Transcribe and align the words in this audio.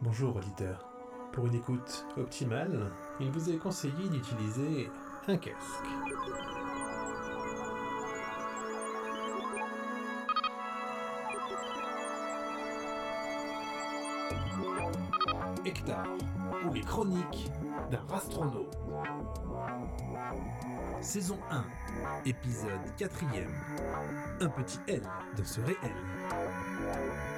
Bonjour 0.00 0.36
auditeur. 0.36 0.88
Pour 1.32 1.46
une 1.46 1.56
écoute 1.56 2.06
optimale, 2.16 2.92
il 3.18 3.32
vous 3.32 3.50
est 3.50 3.56
conseillé 3.56 4.08
d'utiliser 4.08 4.88
un 5.26 5.36
casque. 5.36 5.56
Hectare, 15.64 16.06
ou 16.64 16.72
les 16.72 16.82
chroniques 16.82 17.50
d'un 17.90 18.02
rastronaute. 18.08 18.78
Saison 21.00 21.38
1, 21.50 21.64
épisode 22.24 22.70
4 22.96 23.24
Un 24.42 24.48
petit 24.48 24.78
L 24.86 25.02
dans 25.36 25.44
ce 25.44 25.60
réel. 25.60 27.37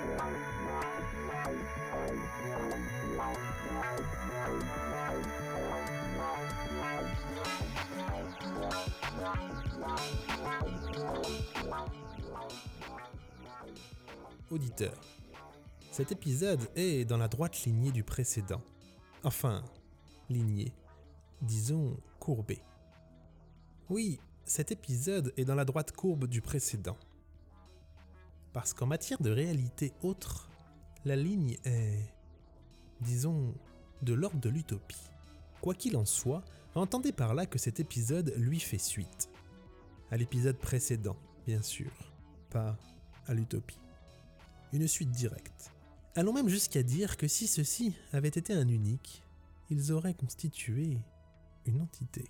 Auditeur, 14.51 15.01
cet 15.93 16.12
épisode 16.12 16.69
est 16.74 17.05
dans 17.05 17.16
la 17.16 17.29
droite 17.29 17.65
lignée 17.65 17.93
du 17.93 18.02
précédent. 18.02 18.62
Enfin, 19.23 19.65
lignée, 20.29 20.73
disons 21.43 21.96
courbée. 22.19 22.62
Oui, 23.88 24.19
cet 24.45 24.73
épisode 24.73 25.33
est 25.37 25.45
dans 25.45 25.55
la 25.55 25.65
droite 25.65 25.93
courbe 25.93 26.27
du 26.27 26.41
précédent. 26.43 26.96
Parce 28.52 28.74
qu'en 28.74 28.87
matière 28.87 29.23
de 29.23 29.30
réalité 29.30 29.93
autre, 30.02 30.48
la 31.04 31.16
ligne 31.16 31.57
est, 31.65 32.13
disons, 33.01 33.54
de 34.02 34.15
l'ordre 34.15 34.41
de 34.41 34.48
l'utopie. 34.48 35.10
Quoi 35.60 35.74
qu'il 35.74 35.96
en 35.96 36.04
soit, 36.04 36.43
entendez 36.74 37.13
par 37.13 37.35
là 37.35 37.46
que 37.46 37.59
cet 37.59 37.79
épisode 37.80 38.35
lui 38.37 38.59
fait 38.59 38.79
suite. 38.79 39.29
À 40.11 40.16
l'épisode 40.16 40.59
précédent, 40.59 41.16
bien 41.47 41.63
sûr, 41.63 41.91
pas 42.51 42.77
à 43.27 43.35
l'utopie 43.35 43.79
une 44.73 44.87
suite 44.87 45.11
directe. 45.11 45.73
Allons 46.15 46.33
même 46.33 46.49
jusqu'à 46.49 46.83
dire 46.83 47.16
que 47.16 47.29
si 47.29 47.47
ceci 47.47 47.95
avait 48.13 48.29
été 48.29 48.53
un 48.53 48.69
unique, 48.69 49.23
ils 49.71 49.93
auraient 49.93 50.15
constitué 50.15 50.99
une 51.66 51.81
entité. 51.81 52.25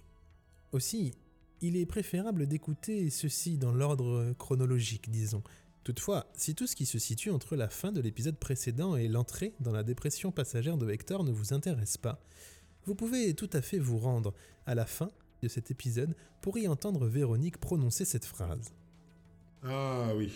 Aussi, 0.73 1.13
il 1.61 1.77
est 1.77 1.87
préférable 1.87 2.47
d'écouter 2.47 3.11
ceci 3.11 3.59
dans 3.59 3.73
l'ordre 3.73 4.35
chronologique, 4.39 5.11
disons. 5.11 5.43
Toutefois, 5.85 6.31
si 6.35 6.55
tout 6.55 6.67
ce 6.67 6.77
qui 6.77 6.87
se 6.87 6.99
situe 6.99 7.31
entre 7.31 7.57
la 7.57 7.69
fin 7.69 7.93
de 7.93 8.01
l'épisode 8.01 8.39
précédent 8.39 8.97
et 8.97 9.09
l'entrée 9.09 9.55
dans 9.61 9.73
la 9.73 9.83
dépression 9.83 10.31
passagère 10.31 10.77
de 10.77 10.91
Hector 10.91 11.25
ne 11.25 11.33
vous 11.33 11.53
intéresse 11.53 11.97
pas, 11.97 12.23
vous 12.85 12.95
pouvez 12.95 13.35
tout 13.35 13.51
à 13.53 13.63
fait 13.63 13.79
vous 13.79 13.99
rendre 13.99 14.35
à 14.67 14.75
la 14.75 14.87
fin 14.87 15.11
de 15.43 15.49
cet 15.49 15.71
épisode 15.71 16.15
pour 16.41 16.59
y 16.59 16.69
entendre 16.69 17.07
Véronique 17.07 17.59
prononcer 17.59 18.05
cette 18.05 18.25
phrase. 18.25 18.73
Ah 19.63 20.13
oui, 20.17 20.33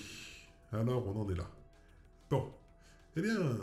alors 0.73 1.07
on 1.07 1.21
en 1.23 1.31
est 1.31 1.35
là. 1.35 1.51
Bon, 2.31 2.53
eh 3.17 3.23
bien... 3.23 3.59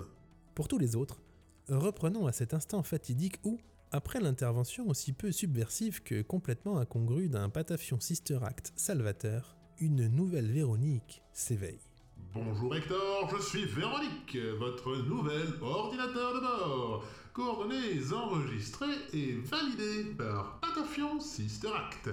Pour 0.55 0.67
tous 0.67 0.77
les 0.77 0.95
autres, 0.95 1.21
reprenons 1.67 2.27
à 2.27 2.31
cet 2.31 2.53
instant 2.53 2.83
fatidique 2.83 3.39
où, 3.43 3.59
après 3.91 4.19
l'intervention 4.19 4.87
aussi 4.87 5.13
peu 5.13 5.31
subversive 5.31 6.01
que 6.03 6.21
complètement 6.21 6.77
incongrue 6.77 7.29
d'un 7.29 7.49
patafion 7.49 7.99
Sister 7.99 8.39
Act 8.43 8.73
salvateur, 8.75 9.57
une 9.79 10.07
nouvelle 10.07 10.51
Véronique 10.51 11.21
s'éveille. 11.33 11.90
Bonjour 12.33 12.73
Hector, 12.73 13.29
je 13.35 13.41
suis 13.41 13.65
Véronique, 13.65 14.37
votre 14.57 14.95
nouvel 14.95 15.47
ordinateur 15.61 16.33
de 16.33 16.39
bord. 16.39 17.03
Coordonnées 17.33 18.13
enregistrées 18.13 18.95
et 19.11 19.33
validées 19.33 20.13
par 20.17 20.61
Patafion 20.61 21.19
Sister 21.19 21.67
Act. 21.67 22.09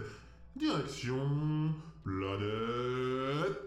Direction 0.57 1.73
planète 2.03 3.59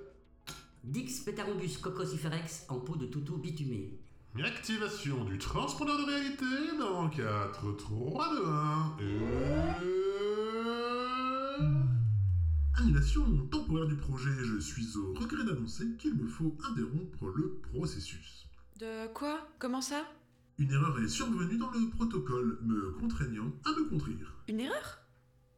Dix 0.83 1.21
Petarobus 1.21 1.77
cocosiferex 1.77 2.65
en 2.67 2.79
peau 2.79 2.97
de 2.97 3.05
toutou 3.05 3.37
bitumé. 3.37 3.97
Activation 4.43 5.23
du 5.23 5.37
transpondeur 5.37 5.99
de 5.99 6.03
réalité 6.03 6.77
dans 6.77 7.07
4, 7.07 7.77
3, 7.77 8.29
2, 8.35 8.45
1 8.45 8.97
et... 8.99 10.10
Annulation 12.81 13.47
temporaire 13.51 13.85
du 13.85 13.95
projet. 13.95 14.31
Je 14.43 14.57
suis 14.57 14.97
au 14.97 15.13
regret 15.13 15.43
d'annoncer 15.43 15.85
qu'il 15.99 16.15
me 16.15 16.27
faut 16.27 16.57
interrompre 16.67 17.27
le 17.27 17.61
processus. 17.71 18.47
De 18.79 19.07
quoi? 19.13 19.47
Comment 19.59 19.81
ça? 19.81 20.03
Une 20.57 20.71
erreur 20.71 20.99
est 20.99 21.07
survenue 21.07 21.59
dans 21.59 21.69
le 21.69 21.91
protocole, 21.91 22.57
me 22.63 22.93
contraignant 22.93 23.53
à 23.65 23.69
me 23.69 23.87
contrir. 23.87 24.33
Une 24.47 24.61
erreur? 24.61 24.97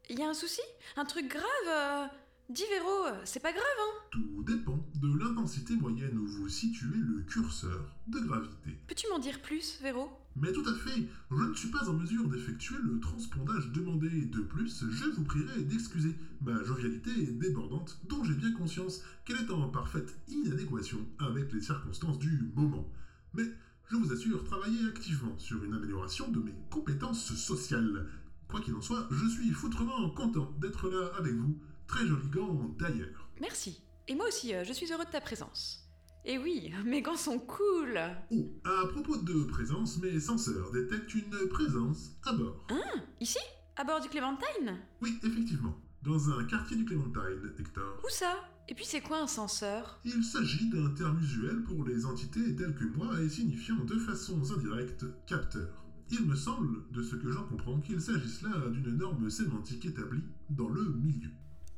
Il 0.10 0.20
y 0.20 0.22
a 0.22 0.28
un 0.28 0.34
souci? 0.34 0.60
Un 0.98 1.06
truc 1.06 1.30
grave? 1.30 1.44
Euh 1.68 2.08
Dis 2.50 2.66
Véro, 2.70 3.06
c'est 3.24 3.40
pas 3.40 3.54
grave, 3.54 3.64
hein? 3.80 4.02
Tout 4.12 4.44
dépend 4.46 4.83
de 5.04 5.20
l'intensité 5.20 5.76
moyenne 5.76 6.18
où 6.18 6.26
vous 6.26 6.48
situez 6.48 6.96
le 6.96 7.24
curseur 7.24 7.94
de 8.08 8.20
gravité. 8.22 8.80
Peux-tu 8.88 9.06
m'en 9.10 9.20
dire 9.20 9.42
plus, 9.42 9.78
Véro? 9.82 10.10
Mais 10.38 10.54
tout 10.54 10.64
à 10.66 10.74
fait, 10.74 11.04
je 11.30 11.44
ne 11.44 11.54
suis 11.54 11.68
pas 11.68 11.90
en 11.90 11.94
mesure 11.94 12.30
d'effectuer 12.30 12.78
le 12.82 13.02
transpondage 13.02 13.70
demandé. 13.74 14.10
De 14.10 14.40
plus, 14.40 14.86
je 14.90 15.06
vous 15.10 15.26
prierai 15.26 15.62
d'excuser 15.64 16.16
ma 16.42 16.64
jovialité 16.64 17.12
débordante 17.34 18.00
dont 18.08 18.24
j'ai 18.24 18.34
bien 18.34 18.54
conscience 18.54 19.04
qu'elle 19.26 19.42
est 19.42 19.52
en 19.52 19.68
parfaite 19.68 20.16
inadéquation 20.30 21.00
avec 21.20 21.52
les 21.52 21.62
circonstances 21.62 22.18
du 22.18 22.50
moment. 22.56 22.90
Mais 23.34 23.44
je 23.92 23.98
vous 23.98 24.14
assure 24.14 24.46
travailler 24.46 24.88
activement 24.88 25.38
sur 25.38 25.62
une 25.66 25.74
amélioration 25.74 26.32
de 26.32 26.40
mes 26.40 26.56
compétences 26.72 27.36
sociales. 27.36 28.08
Quoi 28.48 28.62
qu'il 28.62 28.74
en 28.76 28.82
soit, 28.82 29.10
je 29.12 29.28
suis 29.28 29.52
foutrement 29.52 30.10
content 30.12 30.56
d'être 30.62 30.90
là 30.90 31.12
avec 31.20 31.34
vous 31.34 31.60
Très 31.88 32.08
joli 32.08 32.30
gant 32.30 32.74
d'ailleurs. 32.80 33.30
Merci. 33.42 33.84
Et 34.08 34.16
moi 34.16 34.28
aussi, 34.28 34.54
euh, 34.54 34.64
je 34.64 34.74
suis 34.74 34.92
heureux 34.92 35.06
de 35.06 35.12
ta 35.12 35.22
présence. 35.22 35.88
Et 36.26 36.38
oui, 36.38 36.72
mes 36.86 37.02
gants 37.02 37.16
sont 37.16 37.40
cool 37.40 38.00
Oh, 38.32 38.52
à 38.66 38.88
propos 38.88 39.18
de 39.18 39.44
présence, 39.46 39.98
mes 40.02 40.20
senseurs 40.20 40.72
détectent 40.72 41.16
une 41.16 41.50
présence 41.50 42.12
à 42.26 42.34
bord. 42.34 42.66
Hein 42.70 43.02
Ici? 43.20 43.40
À 43.76 43.84
bord 43.84 44.02
du 44.02 44.10
Clémentine? 44.10 44.78
Oui, 45.02 45.18
effectivement. 45.24 45.76
Dans 46.04 46.30
un 46.32 46.44
quartier 46.44 46.78
du 46.78 46.86
Clémentine, 46.86 47.54
Hector. 47.58 48.00
Où 48.04 48.10
ça? 48.10 48.36
Et 48.70 48.76
puis 48.76 48.86
c'est 48.86 49.02
quoi 49.02 49.22
un 49.22 49.28
senseur? 49.28 50.00
Il 50.06 50.24
s'agit 50.24 50.70
d'un 50.70 50.90
terme 50.92 51.20
usuel 51.20 51.64
pour 51.64 51.84
les 51.86 52.06
entités 52.06 52.56
telles 52.56 52.76
que 52.76 52.86
moi 52.96 53.20
et 53.22 53.30
signifiant 53.30 53.84
de 53.84 53.98
façon 53.98 54.42
indirecte 54.54 55.06
capteur. 55.26 55.84
Il 56.12 56.26
me 56.26 56.36
semble, 56.36 56.84
de 56.92 57.02
ce 57.02 57.16
que 57.16 57.32
j'en 57.32 57.44
comprends, 57.44 57.80
qu'il 57.80 58.00
s'agisse 58.02 58.42
là 58.42 58.70
d'une 58.70 58.98
norme 58.98 59.30
sémantique 59.30 59.86
établie 59.86 60.24
dans 60.50 60.70
le 60.70 60.84
milieu. 60.94 61.30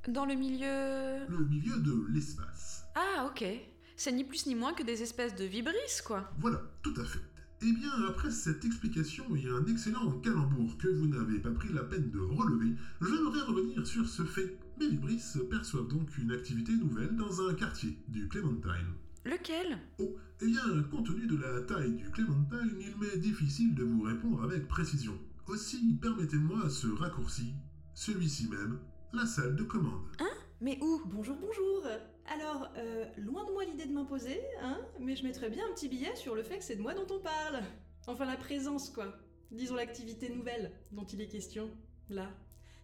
Dans 0.08 0.26
le 0.26 0.36
milieu... 0.36 1.26
Le 1.28 1.46
milieu 1.50 1.78
de 1.78 2.06
l'espace. 2.14 2.86
Ah, 2.94 3.26
ok. 3.26 3.44
C'est 3.96 4.12
ni 4.12 4.24
plus 4.24 4.46
ni 4.46 4.54
moins 4.56 4.74
que 4.74 4.84
des 4.84 5.02
espèces 5.02 5.36
de 5.36 5.46
vibrisses, 5.46 6.04
quoi. 6.06 6.32
Voilà, 6.40 6.62
tout 6.84 6.94
à 6.98 7.04
fait. 7.04 7.22
Eh 7.62 7.72
bien, 7.72 7.92
après 8.08 8.30
cette 8.30 8.64
explication 8.66 9.24
et 9.36 9.48
un 9.48 9.66
excellent 9.66 10.12
calembour 10.20 10.78
que 10.78 10.90
vous 10.90 11.08
n'avez 11.08 11.40
pas 11.40 11.52
pris 11.52 11.74
la 11.74 11.84
peine 11.84 12.12
de 12.12 12.20
relever, 12.20 12.76
j'aimerais 13.02 13.42
revenir 13.42 13.88
sur 13.88 14.08
ce 14.08 14.24
fait. 14.24 14.60
Les 14.80 14.90
vibrisses 14.90 15.40
perçoivent 15.50 15.88
donc 15.88 16.16
une 16.18 16.32
activité 16.32 16.74
nouvelle 16.74 17.16
dans 17.16 17.48
un 17.48 17.54
quartier 17.56 17.98
du 18.08 18.28
Clementine. 18.28 18.94
Lequel? 19.24 19.80
Oh, 19.98 20.18
eh 20.42 20.46
bien, 20.46 20.84
compte 20.92 21.08
tenu 21.08 21.26
de 21.26 21.38
la 21.38 21.62
taille 21.62 21.96
du 21.96 22.12
Clementine, 22.12 22.78
il 22.80 22.96
m'est 22.98 23.18
difficile 23.18 23.74
de 23.74 23.84
vous 23.84 24.02
répondre 24.04 24.44
avec 24.44 24.68
précision. 24.68 25.18
Aussi, 25.48 25.98
permettez-moi 26.00 26.70
ce 26.70 26.88
raccourci, 26.88 27.54
celui-ci 27.96 28.50
même, 28.50 28.78
la 29.16 29.26
salle 29.26 29.56
de 29.56 29.64
commande. 29.64 30.03
Hein? 30.20 30.30
Mais 30.59 30.78
où? 30.81 31.02
Bonjour, 31.06 31.38
bonjour 31.38 31.88
Alors, 32.34 32.70
euh, 32.78 33.06
loin 33.18 33.45
de 33.45 33.51
moi 33.51 33.63
l'idée 33.63 33.86
de 33.86 33.94
m'imposer, 33.94 34.42
hein, 34.62 34.80
mais 35.00 35.16
je 35.16 35.24
mettrais 35.24 35.50
bien 35.50 35.66
un 35.66 35.74
petit 35.74 35.88
billet 35.88 36.16
sur 36.16 36.36
le 36.36 36.44
fait 36.44 36.57
que 36.57 36.63
c'est 36.63 36.75
de 36.75 36.81
moi 36.81 36.94
dont 36.94 37.07
on 37.10 37.19
parle. 37.19 37.62
Enfin, 38.07 38.25
la 38.25 38.36
présence, 38.36 38.89
quoi. 38.89 39.16
Disons 39.51 39.75
l'activité 39.75 40.30
nouvelle 40.30 40.72
dont 40.92 41.06
il 41.06 41.22
est 41.22 41.28
question, 41.28 41.69
là. 42.10 42.30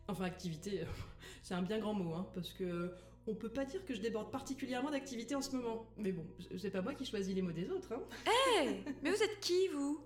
Enfin, 0.08 0.24
activité, 0.24 0.86
c'est 1.44 1.54
un 1.54 1.64
bien 1.64 1.80
grand 1.80 1.94
mot, 1.94 2.14
hein, 2.14 2.28
parce 2.34 2.54
que 2.54 2.92
on 3.28 3.36
peut 3.36 3.50
pas 3.50 3.66
dire 3.66 3.86
que 3.86 3.94
je 3.94 4.02
déborde 4.02 4.32
particulièrement 4.32 4.90
d'activité 4.90 5.36
en 5.36 5.42
ce 5.42 5.56
moment. 5.56 5.86
Mais 5.98 6.12
bon, 6.12 6.26
c'est 6.58 6.72
pas 6.72 6.82
moi 6.82 6.94
qui 6.94 7.06
choisis 7.06 7.36
les 7.36 7.42
mots 7.42 7.52
des 7.52 7.70
autres, 7.70 7.94
hein. 7.94 8.02
Hé 8.26 8.84
Mais 9.04 9.12
vous 9.12 9.22
êtes 9.22 9.40
qui, 9.42 9.68
vous? 9.68 10.00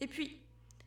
Et 0.00 0.06
puis, 0.06 0.40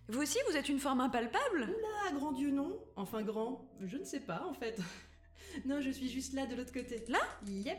vous 0.09 0.21
aussi, 0.21 0.38
vous 0.50 0.57
êtes 0.57 0.67
une 0.67 0.79
forme 0.79 1.00
impalpable 1.00 1.61
Oula, 1.61 2.17
grand 2.17 2.33
Dieu, 2.33 2.51
non 2.51 2.77
Enfin, 2.95 3.21
grand, 3.21 3.69
je 3.81 3.97
ne 3.97 4.03
sais 4.03 4.19
pas, 4.19 4.45
en 4.45 4.53
fait. 4.53 4.77
non, 5.65 5.79
je 5.79 5.89
suis 5.89 6.09
juste 6.09 6.33
là, 6.33 6.45
de 6.45 6.55
l'autre 6.55 6.73
côté. 6.73 7.03
Là? 7.07 7.19
Yep. 7.47 7.77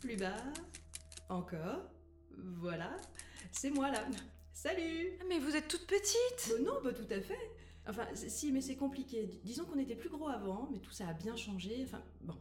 Plus 0.00 0.16
bas. 0.16 0.36
Encore. 1.28 1.90
Voilà. 2.38 2.96
C'est 3.50 3.70
moi, 3.70 3.90
là. 3.90 4.06
Salut 4.54 5.18
Mais 5.28 5.38
vous 5.38 5.54
êtes 5.54 5.68
toute 5.68 5.86
petite 5.86 6.52
euh, 6.52 6.62
Non, 6.62 6.80
pas 6.82 6.92
tout 6.92 7.06
à 7.10 7.20
fait. 7.20 7.50
Enfin, 7.86 8.06
si, 8.14 8.50
mais 8.50 8.60
c'est 8.60 8.76
compliqué. 8.76 9.28
Disons 9.44 9.64
qu'on 9.64 9.78
était 9.78 9.96
plus 9.96 10.08
gros 10.08 10.28
avant, 10.28 10.68
mais 10.72 10.78
tout 10.78 10.92
ça 10.92 11.08
a 11.08 11.12
bien 11.12 11.36
changé. 11.36 11.82
Enfin, 11.84 12.02
bon. 12.22 12.34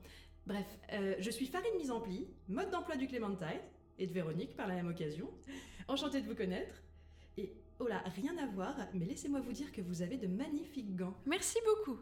Bref, 0.46 0.66
euh, 0.94 1.16
je 1.19 1.30
suis 1.30 1.48
Farine 1.48 1.75
Mise 1.78 1.92
en 1.92 2.00
Pli, 2.00 2.28
mode 2.48 2.69
d'emploi 2.69 2.96
du 2.96 3.08
Clémentine, 3.08 3.60
et 4.00 4.08
de 4.08 4.13
Véronique 4.13 4.56
par 4.56 4.68
la 4.68 4.75
même 4.75 4.88
occasion. 4.88 5.30
Enchantée 5.88 6.22
de 6.22 6.28
vous 6.28 6.36
connaître. 6.36 6.81
Et 7.38 7.54
Oh 7.83 7.88
là, 7.88 8.04
rien 8.16 8.38
à 8.38 8.45
voir, 8.45 8.75
mais 8.94 9.06
laissez-moi 9.06 9.39
vous 9.39 9.54
dire 9.54 9.72
que 9.72 9.81
vous 9.81 10.04
avez 10.04 10.16
de 10.16 10.28
magnifiques 10.28 10.95
gants. 10.95 11.16
Merci 11.25 11.57
beaucoup. 11.66 12.00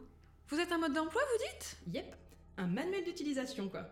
Vous 0.48 0.60
êtes 0.60 0.72
un 0.72 0.78
mode 0.78 0.92
d'emploi, 0.92 1.22
vous 1.32 1.44
dites? 1.46 1.78
Yep, 1.94 2.16
un 2.58 2.66
manuel 2.66 3.02
d'utilisation 3.02 3.70
quoi. 3.70 3.88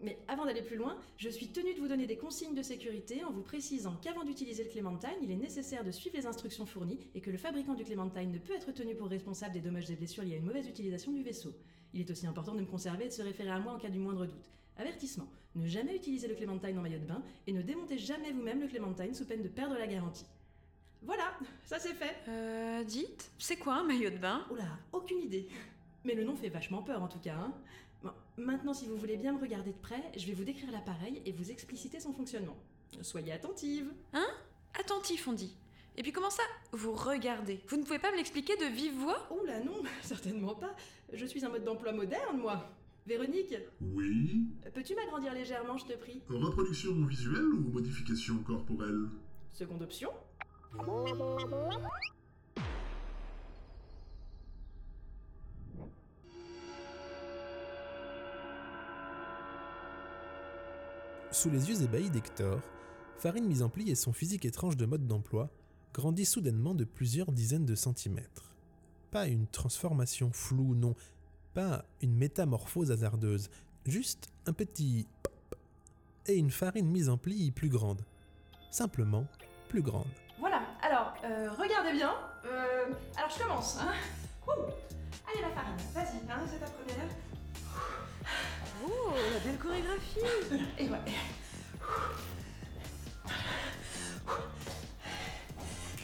Mais 0.00 0.16
avant 0.28 0.46
d'aller 0.46 0.62
plus 0.62 0.76
loin, 0.76 0.98
je 1.18 1.28
suis 1.28 1.48
tenue 1.48 1.74
de 1.74 1.78
vous 1.78 1.88
donner 1.88 2.06
des 2.06 2.16
consignes 2.16 2.54
de 2.54 2.62
sécurité 2.62 3.22
en 3.22 3.32
vous 3.32 3.42
précisant 3.42 3.96
qu'avant 3.96 4.24
d'utiliser 4.24 4.64
le 4.64 4.70
Clémentine, 4.70 5.10
il 5.20 5.30
est 5.30 5.36
nécessaire 5.36 5.84
de 5.84 5.90
suivre 5.90 6.16
les 6.16 6.24
instructions 6.24 6.64
fournies 6.64 7.06
et 7.14 7.20
que 7.20 7.30
le 7.30 7.36
fabricant 7.36 7.74
du 7.74 7.84
Clémentine 7.84 8.32
ne 8.32 8.38
peut 8.38 8.54
être 8.54 8.72
tenu 8.72 8.94
pour 8.94 9.08
responsable 9.08 9.52
des 9.52 9.60
dommages 9.60 9.90
et 9.90 9.96
blessures 9.96 10.24
liés 10.24 10.36
à 10.36 10.38
une 10.38 10.46
mauvaise 10.46 10.68
utilisation 10.68 11.12
du 11.12 11.22
vaisseau. 11.22 11.52
Il 11.92 12.00
est 12.00 12.10
aussi 12.10 12.26
important 12.26 12.54
de 12.54 12.62
me 12.62 12.66
conserver 12.66 13.04
et 13.04 13.08
de 13.08 13.12
se 13.12 13.20
référer 13.20 13.50
à 13.50 13.58
moi 13.58 13.74
en 13.74 13.78
cas 13.78 13.90
du 13.90 13.98
moindre 13.98 14.24
doute. 14.24 14.50
Avertissement, 14.78 15.28
ne 15.54 15.66
jamais 15.66 15.96
utiliser 15.96 16.28
le 16.28 16.34
Clémentine 16.34 16.78
en 16.78 16.82
maillot 16.82 17.00
de 17.00 17.04
bain 17.04 17.22
et 17.46 17.52
ne 17.52 17.60
démontez 17.60 17.98
jamais 17.98 18.32
vous-même 18.32 18.62
le 18.62 18.68
Clémentine 18.68 19.12
sous 19.12 19.26
peine 19.26 19.42
de 19.42 19.48
perdre 19.48 19.76
la 19.76 19.86
garantie. 19.86 20.24
Voilà, 21.02 21.32
ça 21.64 21.78
c'est 21.78 21.94
fait. 21.94 22.16
Euh, 22.28 22.84
dites, 22.84 23.30
c'est 23.38 23.56
quoi 23.56 23.76
un 23.76 23.84
maillot 23.84 24.10
de 24.10 24.18
bain? 24.18 24.44
Oula, 24.50 24.78
aucune 24.92 25.20
idée. 25.20 25.48
Mais 26.04 26.14
le 26.14 26.24
nom 26.24 26.36
fait 26.36 26.48
vachement 26.48 26.82
peur 26.82 27.02
en 27.02 27.08
tout 27.08 27.18
cas. 27.18 27.34
Hein. 27.36 27.54
Bon, 28.02 28.10
maintenant, 28.36 28.74
si 28.74 28.86
vous 28.86 28.96
voulez 28.96 29.16
bien 29.16 29.32
me 29.32 29.40
regarder 29.40 29.72
de 29.72 29.78
près, 29.78 30.02
je 30.16 30.26
vais 30.26 30.32
vous 30.32 30.44
décrire 30.44 30.70
l'appareil 30.70 31.22
et 31.24 31.32
vous 31.32 31.50
expliciter 31.50 32.00
son 32.00 32.12
fonctionnement. 32.12 32.56
Soyez 33.02 33.32
attentive. 33.32 33.90
Attentif, 34.78 35.26
on 35.28 35.32
dit. 35.32 35.56
Et 35.96 36.02
puis 36.02 36.12
comment 36.12 36.30
ça 36.30 36.42
Vous 36.72 36.92
regardez? 36.92 37.60
Vous 37.68 37.76
ne 37.76 37.82
pouvez 37.82 37.98
pas 37.98 38.10
me 38.12 38.16
l'expliquer 38.16 38.56
de 38.56 38.64
vive 38.66 38.94
voix? 38.94 39.28
Oula 39.30 39.60
non, 39.60 39.82
certainement 40.02 40.54
pas. 40.54 40.74
Je 41.12 41.26
suis 41.26 41.44
un 41.44 41.48
mode 41.48 41.64
d'emploi 41.64 41.92
moderne, 41.92 42.38
moi. 42.38 42.70
Véronique, 43.06 43.54
Oui? 43.80 44.46
Peux-tu 44.74 44.94
m'agrandir 44.94 45.32
légèrement, 45.34 45.76
je 45.76 45.86
te 45.86 45.92
prie? 45.94 46.22
Reproduction 46.28 46.92
visuelle 47.06 47.42
ou 47.44 47.70
modification 47.72 48.38
corporelle? 48.38 49.08
Seconde 49.52 49.82
option 49.82 50.10
Sous 61.32 61.50
les 61.50 61.68
yeux 61.68 61.82
ébahis 61.82 62.10
d'Hector, 62.10 62.60
Farine 63.18 63.46
mise 63.46 63.62
en 63.62 63.68
pli 63.68 63.90
et 63.90 63.94
son 63.94 64.12
physique 64.12 64.44
étrange 64.44 64.76
de 64.76 64.86
mode 64.86 65.06
d'emploi 65.06 65.50
grandit 65.92 66.24
soudainement 66.24 66.74
de 66.74 66.84
plusieurs 66.84 67.32
dizaines 67.32 67.66
de 67.66 67.74
centimètres. 67.74 68.54
Pas 69.10 69.26
une 69.26 69.48
transformation 69.48 70.30
floue, 70.32 70.76
non, 70.76 70.94
pas 71.52 71.84
une 72.00 72.14
métamorphose 72.14 72.92
hasardeuse, 72.92 73.50
juste 73.86 74.30
un 74.46 74.52
petit 74.52 75.08
et 76.26 76.36
une 76.36 76.50
farine 76.50 76.88
mise 76.88 77.08
en 77.08 77.18
pli 77.18 77.50
plus 77.50 77.68
grande. 77.68 78.04
Simplement 78.70 79.26
plus 79.68 79.82
grande. 79.82 80.06
Euh, 81.24 81.50
regardez 81.58 81.92
bien. 81.92 82.14
Euh, 82.46 82.86
alors, 83.16 83.30
je 83.30 83.42
commence. 83.42 83.78
Hein. 83.80 83.92
Ouh. 84.46 84.52
Allez, 85.28 85.42
ma 85.42 85.50
farine, 85.50 85.76
vas-y, 85.94 86.30
hein, 86.30 86.40
c'est 86.50 86.58
ta 86.58 86.66
première. 86.66 87.08
Oh, 88.84 89.12
la 89.32 89.38
belle 89.40 89.58
chorégraphie 89.58 90.20
Et 90.78 90.88
ouais. 90.88 90.98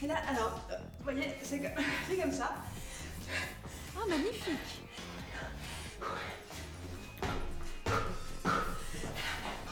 Et 0.03 0.07
là, 0.07 0.15
alors, 0.29 0.61
euh, 0.71 0.77
vous 0.99 1.03
voyez, 1.03 1.33
c'est 1.41 1.59
comme, 1.59 2.31
ça. 2.31 2.53
Ah, 3.95 4.05
magnifique 4.07 4.83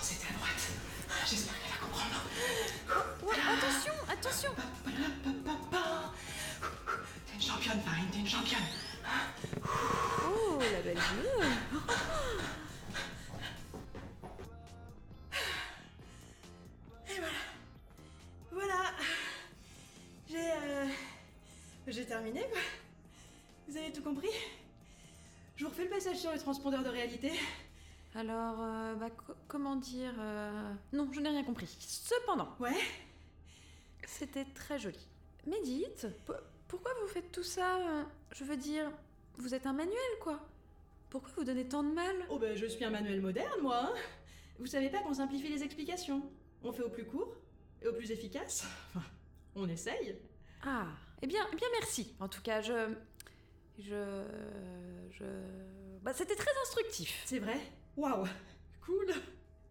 c'était 0.01 0.27
à 0.29 0.33
droite. 0.33 0.71
J'espère 1.27 1.53
qu'elle 1.59 1.71
va 1.71 1.77
comprendre. 1.85 2.21
Ouais, 3.23 3.35
attention, 3.35 3.93
attention 4.19 4.49
T'es 7.27 7.33
une 7.35 7.41
championne, 7.41 7.81
Farine, 7.81 8.05
t'es 8.11 8.19
une 8.19 8.27
championne. 8.27 8.59
Oh, 10.25 10.59
la 10.59 10.81
belle 10.81 10.95
bleue 10.97 11.47
Voilà. 18.51 18.91
J'ai, 20.29 20.51
euh, 20.51 20.85
j'ai 21.87 22.05
terminé, 22.05 22.41
quoi. 22.51 22.59
Vous 23.67 23.77
avez 23.77 23.91
tout 23.91 24.01
compris? 24.01 24.29
Je 25.57 25.63
vous 25.63 25.69
refais 25.69 25.83
le 25.83 25.89
passage 25.89 26.17
sur 26.17 26.31
le 26.31 26.39
transpondeur 26.39 26.83
de 26.83 26.89
réalité. 26.89 27.31
Alors, 28.15 28.55
euh, 28.59 28.95
bah, 28.95 29.09
co- 29.09 29.33
comment 29.47 29.75
dire 29.75 30.13
euh, 30.19 30.73
Non, 30.93 31.09
je 31.11 31.19
n'ai 31.19 31.29
rien 31.29 31.43
compris. 31.43 31.67
Cependant, 31.79 32.49
Ouais 32.59 32.75
c'était 34.07 34.45
très 34.45 34.77
joli. 34.79 35.07
Mais 35.47 35.61
dites, 35.63 36.07
pourquoi 36.67 36.91
vous 37.01 37.07
faites 37.07 37.31
tout 37.31 37.43
ça 37.43 37.77
euh, 37.77 38.03
Je 38.31 38.43
veux 38.43 38.57
dire, 38.57 38.91
vous 39.37 39.53
êtes 39.53 39.65
un 39.65 39.73
manuel, 39.73 39.95
quoi. 40.21 40.39
Pourquoi 41.09 41.31
vous 41.37 41.43
donnez 41.43 41.67
tant 41.67 41.83
de 41.83 41.93
mal? 41.93 42.15
Oh 42.29 42.39
ben, 42.39 42.55
je 42.57 42.65
suis 42.65 42.83
un 42.83 42.89
manuel 42.89 43.21
moderne, 43.21 43.61
moi. 43.61 43.91
hein. 43.91 43.93
Vous 44.59 44.65
savez 44.65 44.89
pas 44.89 44.99
qu'on 44.99 45.13
simplifie 45.13 45.49
les 45.49 45.63
explications 45.63 46.23
On 46.63 46.71
fait 46.71 46.83
au 46.83 46.89
plus 46.89 47.05
court 47.05 47.35
et 47.81 47.87
au 47.87 47.93
plus 47.93 48.11
efficace 48.11 48.65
Enfin, 48.95 49.05
on 49.55 49.67
essaye. 49.69 50.17
Ah, 50.63 50.87
eh 51.21 51.27
bien, 51.27 51.45
eh 51.51 51.55
bien 51.55 51.67
merci. 51.79 52.15
En 52.19 52.27
tout 52.27 52.41
cas, 52.41 52.61
je... 52.61 52.93
Je... 53.77 54.23
Je... 55.11 55.25
Bah, 56.01 56.13
c'était 56.13 56.35
très 56.35 56.51
instructif. 56.63 57.21
C'est 57.25 57.39
vrai? 57.39 57.59
Waouh 57.97 58.25
Cool 58.85 59.13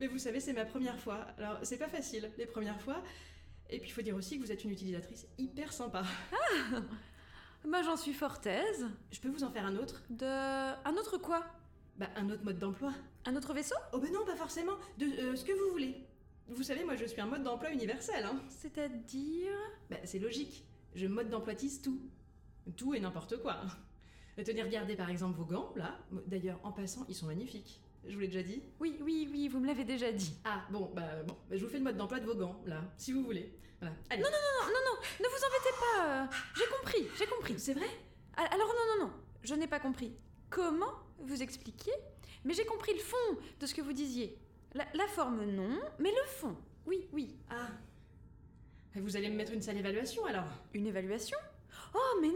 Mais 0.01 0.07
vous 0.07 0.19
savez, 0.19 0.41
c'est 0.41 0.53
ma 0.53 0.65
première 0.65 0.99
fois. 0.99 1.27
Alors, 1.39 1.59
c'est 1.63 1.79
pas 1.79 1.89
facile, 1.89 2.31
les 2.39 2.47
premières 2.47 2.81
fois. 2.81 3.03
Et 3.71 3.79
puis, 3.79 3.89
il 3.89 3.93
faut 3.93 4.03
dire 4.03 4.15
aussi 4.15 4.39
que 4.39 4.45
vous 4.45 4.53
êtes 4.53 4.65
une 4.65 4.71
utilisatrice 4.71 5.27
hyper 5.39 5.73
sympa. 5.73 6.05
Bah, 7.67 7.83
j'en 7.83 7.97
suis 7.97 8.13
fort 8.13 8.39
aise. 8.45 8.87
Je 9.11 9.21
peux 9.21 9.31
vous 9.31 9.43
en 9.43 9.51
faire 9.51 9.65
un 9.65 9.77
autre? 9.77 10.03
De... 10.11 10.27
Un 10.27 10.97
autre 10.99 11.17
quoi? 11.17 11.45
Bah, 11.97 12.09
un 12.17 12.29
autre 12.29 12.45
mode 12.45 12.59
d'emploi. 12.59 12.93
Un 13.25 13.37
autre 13.37 13.55
vaisseau? 13.55 13.77
Oh 13.95 13.99
ben 13.99 14.13
non, 14.13 14.25
pas 14.27 14.37
forcément. 14.37 14.75
De 14.99 15.07
euh, 15.07 15.35
ce 15.35 15.45
que 15.45 15.53
vous 15.53 15.73
voulez. 15.73 15.95
Vous 16.49 16.63
savez, 16.63 16.85
moi, 16.85 16.95
je 16.95 17.07
suis 17.07 17.23
un 17.23 17.27
mode 17.27 17.43
d'emploi 17.43 17.71
universel, 17.71 18.25
hein. 18.25 18.39
C'est-à-dire... 18.51 19.57
Bah, 19.89 19.97
c'est 20.05 20.19
logique. 20.19 20.67
Je 20.95 21.07
mode 21.07 21.31
d'emploitise 21.31 21.81
tout. 21.81 21.99
Tout 22.77 22.95
et 22.95 23.01
n'importe 23.01 23.41
quoi. 23.41 23.63
Tenez, 24.45 24.63
regardez 24.63 24.97
par 24.97 25.09
exemple 25.09 25.39
vos 25.39 25.47
gants, 25.47 25.73
là. 25.75 25.99
D'ailleurs, 26.27 26.61
en 26.65 26.73
passant, 26.73 27.07
ils 27.09 27.15
sont 27.15 27.27
magnifiques. 27.27 27.81
Je 28.07 28.15
vous 28.15 28.21
l'ai 28.21 28.29
déjà 28.29 28.43
dit. 28.43 28.63
Oui, 28.81 28.99
oui, 29.03 29.29
oui, 29.31 29.49
vous 29.49 29.59
me 29.61 29.67
l'avez 29.67 29.85
déjà 29.85 30.13
dit. 30.13 30.35
Ah, 30.45 30.63
bon, 30.71 30.91
bah, 30.95 31.23
bon. 31.27 31.37
Bah, 31.49 31.57
je 31.57 31.65
vous 31.65 31.71
fais 31.71 31.79
le 31.79 31.85
mode 31.85 31.97
d'emploi 31.97 32.21
de 32.21 32.27
vos 32.27 32.35
gants, 32.35 32.61
là, 32.67 32.83
si 32.99 33.13
vous 33.13 33.25
voulez. 33.25 33.53
Voilà. 33.81 33.95
Allez. 34.11 34.23
Non, 34.23 34.29
non, 34.31 34.67
non, 34.69 34.81
non, 34.85 35.01
ne 35.21 35.29
vous 35.29 35.45
embêtez 35.45 35.75
pas. 35.81 36.07
euh, 36.07 36.27
j'ai 36.57 36.67
compris, 36.67 37.07
j'ai 37.19 37.27
compris. 37.27 37.59
C'est 37.59 37.75
vrai? 37.75 37.87
Ah, 38.37 38.45
Alors 38.53 38.69
non, 38.69 38.99
non, 38.99 39.07
non, 39.07 39.13
je 39.43 39.55
n'ai 39.55 39.67
pas 39.67 39.81
compris. 39.81 40.13
Comment 40.51 40.93
vous 41.19 41.43
expliquiez? 41.43 41.93
Mais 42.45 42.53
j'ai 42.55 42.65
compris 42.67 42.93
le 42.93 43.01
fond 43.01 43.39
de 43.61 43.67
ce 43.67 43.75
que 43.75 43.81
vous 43.83 43.93
disiez. 43.93 44.39
La, 44.75 44.85
la 44.95 45.07
forme, 45.07 45.45
non, 45.45 45.81
mais 45.99 46.11
le 46.11 46.27
fond. 46.27 46.57
Oui, 46.87 47.07
oui. 47.13 47.37
Ah. 47.51 47.69
Vous 48.97 49.17
allez 49.17 49.29
me 49.31 49.37
mettre 49.37 49.53
une 49.53 49.63
sale 49.63 49.79
évaluation, 49.79 50.25
alors 50.27 50.45
Une 50.75 50.87
évaluation? 50.87 51.39
Oh, 51.95 52.19
mais 52.21 52.29
non, 52.29 52.35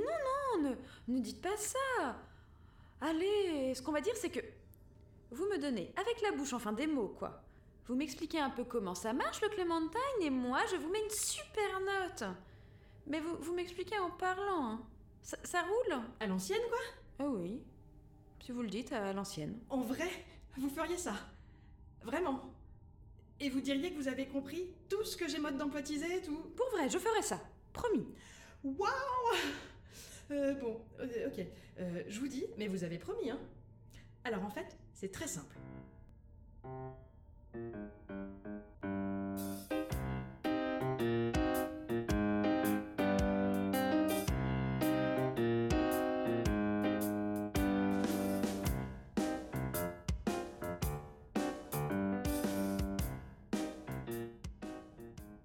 non, 0.62 0.70
ne, 1.08 1.14
ne 1.14 1.20
dites 1.20 1.40
pas 1.42 1.56
ça. 1.56 2.16
Allez, 3.00 3.75
ce 3.75 3.82
qu'on 3.82 3.92
va 3.92 4.00
dire, 4.00 4.16
c'est 4.16 4.30
que 4.30 4.40
vous 5.30 5.44
me 5.47 5.58
donnez 5.58 5.92
avec 5.97 6.20
la 6.23 6.32
bouche, 6.32 6.52
enfin 6.52 6.73
des 6.73 6.87
mots, 6.87 7.08
quoi. 7.18 7.42
Vous 7.87 7.94
m'expliquez 7.97 8.38
un 8.38 8.50
peu 8.50 8.64
comment 8.64 8.94
ça 8.94 9.12
marche 9.12 9.40
le 9.40 9.49
Clémentine 9.49 9.99
et 10.23 10.30
moi, 10.30 10.61
je 10.70 10.76
vous 10.76 10.90
mets 10.90 11.02
une 11.02 11.11
super 11.11 11.80
note. 11.80 12.25
Mais 13.06 13.20
vous, 13.20 13.37
vous 13.40 13.54
m'expliquez 13.54 13.99
en 13.99 14.11
parlant. 14.11 14.64
hein. 14.73 14.82
Ça, 15.23 15.38
ça 15.44 15.62
roule? 15.62 15.99
À 16.20 16.26
l'ancienne, 16.26 16.61
quoi? 16.68 16.78
Ah 17.26 17.28
oui. 17.30 17.62
Si 18.44 18.52
vous 18.52 18.62
le 18.62 18.68
dites, 18.68 18.92
à 18.92 19.12
l'ancienne. 19.12 19.58
En 19.70 19.80
vrai 19.80 20.08
Vous 20.56 20.68
feriez 20.68 20.97
ça 20.99 21.14
Vraiment 22.02 22.52
Et 23.40 23.49
vous 23.50 23.61
diriez 23.61 23.90
que 23.92 23.97
vous 23.97 24.08
avez 24.08 24.26
compris 24.26 24.70
tout 24.88 25.04
ce 25.04 25.16
que 25.16 25.26
j'ai 25.28 25.38
mode 25.38 25.56
d'emploitisé, 25.56 26.20
tout 26.23 26.37
Pour 26.56 26.68
vrai, 26.70 26.88
je 26.90 26.99
ferai 26.99 27.23
ça. 27.23 27.40
Promis. 27.73 28.06
Waouh 28.64 28.88
Euh, 30.30 30.54
Bon, 30.54 30.80
euh, 31.00 31.28
ok. 31.28 31.47
Euh, 31.80 32.02
je 32.08 32.20
vous 32.20 32.28
dis, 32.28 32.44
mais 32.58 32.68
vous 32.68 32.85
avez 32.85 32.99
promis, 32.99 33.30
hein 33.30 33.38
Alors 34.25 34.44
en 34.44 34.50
fait, 34.50 34.76
c'est 35.00 35.12
très 35.12 35.28
simple. 35.28 35.54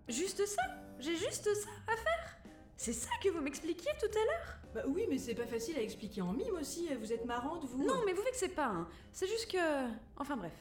Juste 0.09 0.45
ça 0.47 0.63
J'ai 0.99 1.15
juste 1.15 1.47
ça 1.55 1.82
C'est 2.83 2.91
ça 2.91 3.11
que 3.23 3.29
vous 3.29 3.39
m'expliquiez 3.39 3.91
tout 3.97 4.07
à 4.11 4.25
l'heure? 4.25 4.57
Bah 4.75 4.81
oui, 4.87 5.05
mais 5.09 5.17
c'est 5.17 5.35
pas 5.35 5.45
facile 5.47 5.77
à 5.77 5.81
expliquer 5.81 6.21
en 6.21 6.33
mime 6.33 6.55
aussi. 6.59 6.89
Vous 6.99 7.13
êtes 7.13 7.23
marrante, 7.23 7.63
vous 7.63 7.81
Non, 7.81 8.01
mais 8.05 8.11
vous 8.11 8.21
vexez 8.23 8.49
pas. 8.49 8.65
hein. 8.65 8.89
C'est 9.13 9.25
juste 9.25 9.49
que... 9.49 9.87
Enfin 10.17 10.35
bref. 10.35 10.51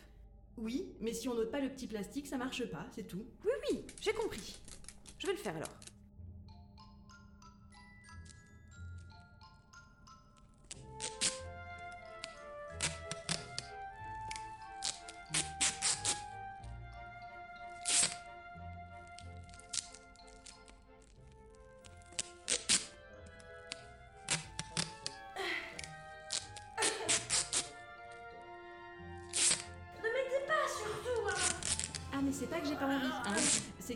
Oui, 0.57 0.95
mais 1.00 1.12
si 1.14 1.29
on 1.29 1.35
note 1.35 1.50
pas 1.50 1.59
le 1.59 1.69
petit 1.69 1.88
plastique, 1.88 2.29
ça 2.29 2.37
marche 2.37 2.64
pas, 2.71 2.87
c'est 2.95 3.09
tout. 3.09 3.25
Oui, 3.45 3.50
oui, 3.73 3.85
j'ai 4.00 4.12
compris. 4.12 4.57
Je 5.19 5.26
vais 5.26 5.33
le 5.33 5.38
faire 5.41 5.57
alors. 5.57 5.69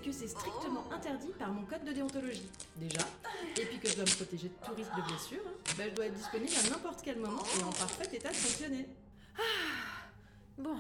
Que 0.07 0.13
c'est 0.13 0.29
strictement 0.29 0.85
interdit 0.93 1.33
par 1.37 1.53
mon 1.53 1.65
code 1.65 1.83
de 1.85 1.91
déontologie, 1.91 2.49
déjà. 2.77 3.01
Et 3.57 3.67
puis 3.67 3.79
que 3.81 3.89
je 3.89 3.97
dois 3.97 4.05
me 4.05 4.15
protéger 4.15 4.49
de 4.49 4.55
tout 4.65 4.73
risque 4.75 4.95
de 4.95 5.03
blessure, 5.03 5.43
hein. 5.45 5.75
bah, 5.77 5.85
je 5.89 5.95
dois 5.95 6.07
être 6.07 6.15
disponible 6.15 6.53
à 6.65 6.71
n'importe 6.71 7.01
quel 7.03 7.19
moment 7.19 7.43
et 7.59 7.63
en 7.65 7.73
parfait 7.73 8.17
état 8.17 8.29
de 8.29 8.35
fonctionner. 8.35 8.87
Bon, 10.59 10.77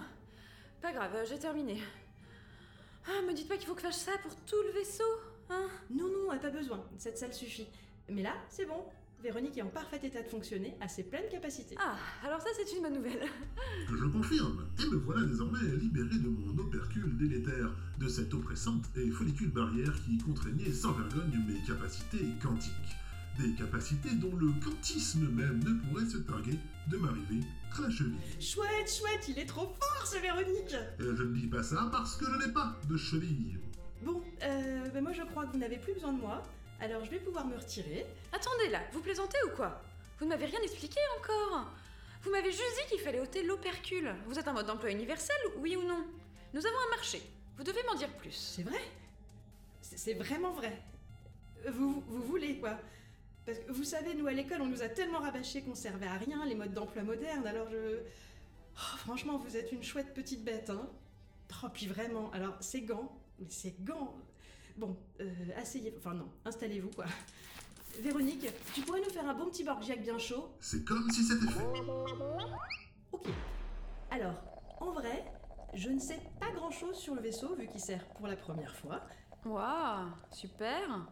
pas 0.80 0.92
grave, 0.92 1.14
euh, 1.16 1.26
j'ai 1.28 1.38
terminé. 1.38 1.82
Ah, 3.08 3.20
me 3.26 3.32
dites 3.32 3.48
pas 3.48 3.56
qu'il 3.56 3.66
faut 3.66 3.74
que 3.74 3.82
je 3.82 3.88
fasse 3.88 4.04
ça 4.04 4.12
pour 4.22 4.34
tout 4.46 4.62
le 4.62 4.70
vaisseau, 4.70 5.04
hein 5.50 5.68
Non, 5.90 6.06
non, 6.06 6.38
pas 6.38 6.50
besoin, 6.50 6.82
cette 6.96 7.18
salle 7.18 7.34
suffit. 7.34 7.66
Mais 8.08 8.22
là, 8.22 8.32
c'est 8.48 8.64
bon. 8.64 8.84
Véronique 9.26 9.58
est 9.58 9.62
en 9.62 9.70
parfait 9.70 9.98
état 10.04 10.22
de 10.22 10.28
fonctionner, 10.28 10.76
à 10.80 10.86
ses 10.86 11.02
pleines 11.02 11.28
capacités. 11.28 11.74
Ah, 11.80 11.96
alors 12.24 12.40
ça 12.40 12.46
c'est 12.56 12.76
une 12.76 12.82
bonne 12.82 12.94
nouvelle. 12.94 13.26
Je 13.88 14.04
confirme, 14.04 14.68
et 14.78 14.86
me 14.86 14.98
voilà 14.98 15.26
désormais 15.26 15.58
libéré 15.80 16.16
de 16.16 16.28
mon 16.28 16.56
opercule 16.56 17.16
délétère, 17.16 17.74
de 17.98 18.06
cette 18.06 18.32
oppressante 18.34 18.84
et 18.94 19.10
follicule 19.10 19.50
barrière 19.50 19.92
qui 20.04 20.18
contraignait 20.18 20.72
sans 20.72 20.92
vergogne 20.92 21.42
mes 21.48 21.60
capacités 21.66 22.24
quantiques. 22.40 22.70
Des 23.40 23.52
capacités 23.54 24.14
dont 24.14 24.36
le 24.36 24.52
quantisme 24.64 25.28
même 25.28 25.58
ne 25.58 25.72
pourrait 25.88 26.06
se 26.06 26.18
targuer 26.18 26.60
de 26.88 26.96
m'arriver 26.96 27.40
à 27.76 27.80
la 27.80 27.90
cheville. 27.90 28.14
Chouette, 28.38 28.88
chouette, 28.88 29.26
il 29.28 29.40
est 29.40 29.46
trop 29.46 29.66
fort 29.66 30.06
ce 30.06 30.20
Véronique 30.22 30.76
Et 31.00 31.16
je 31.16 31.22
ne 31.24 31.34
dis 31.34 31.48
pas 31.48 31.64
ça 31.64 31.88
parce 31.90 32.14
que 32.14 32.26
je 32.26 32.46
n'ai 32.46 32.52
pas 32.52 32.76
de 32.88 32.96
cheville. 32.96 33.58
Bon, 34.04 34.22
euh, 34.44 34.88
ben 34.90 35.02
moi 35.02 35.12
je 35.12 35.22
crois 35.22 35.46
que 35.46 35.52
vous 35.52 35.58
n'avez 35.58 35.78
plus 35.78 35.94
besoin 35.94 36.12
de 36.12 36.20
moi, 36.20 36.42
alors 36.80 37.04
je 37.04 37.10
vais 37.10 37.18
pouvoir 37.18 37.46
me 37.46 37.56
retirer. 37.56 38.06
Attendez 38.32 38.68
là, 38.68 38.80
vous 38.92 39.00
plaisantez 39.00 39.38
ou 39.46 39.56
quoi? 39.56 39.80
Vous 40.18 40.24
ne 40.24 40.30
m'avez 40.30 40.46
rien 40.46 40.60
expliqué 40.62 41.00
encore 41.18 41.66
Vous 42.22 42.30
m'avez 42.30 42.50
juste 42.50 42.62
dit 42.82 42.90
qu'il 42.90 43.00
fallait 43.00 43.20
ôter 43.20 43.42
l'opercule. 43.42 44.14
Vous 44.26 44.38
êtes 44.38 44.48
un 44.48 44.52
mode 44.52 44.66
d'emploi 44.66 44.90
universel, 44.90 45.36
oui 45.58 45.76
ou 45.76 45.82
non? 45.82 46.04
Nous 46.54 46.66
avons 46.66 46.76
un 46.88 46.96
marché. 46.96 47.22
Vous 47.56 47.64
devez 47.64 47.82
m'en 47.84 47.94
dire 47.94 48.12
plus. 48.16 48.32
C'est 48.32 48.62
vrai? 48.62 48.80
C'est 49.82 49.98
c'est 49.98 50.14
vraiment 50.14 50.52
vrai. 50.52 50.80
Vous, 51.68 52.02
vous 52.08 52.22
voulez 52.22 52.58
quoi? 52.58 52.78
Parce 53.44 53.58
que 53.60 53.72
vous 53.72 53.84
savez, 53.84 54.14
nous 54.14 54.26
à 54.26 54.32
l'école, 54.32 54.60
on 54.60 54.66
nous 54.66 54.82
a 54.82 54.88
tellement 54.88 55.20
rabâché 55.20 55.62
qu'on 55.62 55.74
servait 55.74 56.06
à 56.06 56.14
rien, 56.14 56.44
les 56.44 56.56
modes 56.56 56.74
d'emploi 56.74 57.02
modernes, 57.02 57.46
alors 57.46 57.70
je... 57.70 58.00
Oh, 58.74 58.96
franchement, 58.98 59.38
vous 59.38 59.56
êtes 59.56 59.70
une 59.70 59.84
chouette 59.84 60.12
petite 60.14 60.44
bête, 60.44 60.68
hein 60.68 60.88
Oh, 61.62 61.68
puis 61.72 61.86
vraiment, 61.86 62.30
alors 62.32 62.56
ces 62.60 62.82
gants, 62.82 63.16
mais 63.38 63.46
ces 63.48 63.74
gants... 63.80 64.14
Bon, 64.76 64.96
euh, 65.20 65.32
asseyez... 65.56 65.94
Enfin 65.98 66.14
non, 66.14 66.28
installez-vous 66.44 66.90
quoi. 66.90 67.06
Véronique, 68.00 68.46
tu 68.74 68.82
pourrais 68.82 69.00
nous 69.00 69.10
faire 69.10 69.26
un 69.28 69.34
bon 69.34 69.46
petit 69.46 69.64
borgiac 69.64 70.02
bien 70.02 70.18
chaud 70.18 70.50
C'est 70.60 70.84
comme 70.84 71.08
si 71.10 71.22
c'était 71.22 71.50
fait. 71.50 71.64
Ok. 73.12 73.28
Alors, 74.10 74.34
en 74.80 74.92
vrai, 74.92 75.24
je 75.72 75.88
ne 75.88 75.98
sais 75.98 76.20
pas 76.38 76.50
grand-chose 76.52 76.96
sur 76.96 77.14
le 77.14 77.22
vaisseau 77.22 77.54
vu 77.54 77.66
qu'il 77.66 77.80
sert 77.80 78.06
pour 78.14 78.26
la 78.26 78.36
première 78.36 78.74
fois. 78.76 79.00
Waouh, 79.44 80.08
super 80.30 81.06